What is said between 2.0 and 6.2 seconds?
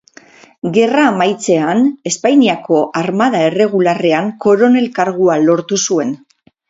Espainiako armada erregularrean koronel kargua lortu zuen.